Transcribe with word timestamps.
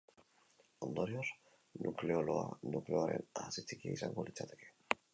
Ondorioz, 0.87 1.25
nukleoloa 1.87 2.49
nukleoaren 2.77 3.31
hazi 3.45 3.69
txikia 3.69 3.99
izango 3.99 4.31
litzateke. 4.33 4.77